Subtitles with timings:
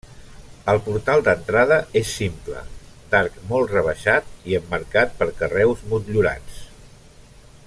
[0.71, 2.63] El portal d'entrada és simple,
[3.13, 6.61] d'arc molt rebaixat i emmarcat per carreus motllurats.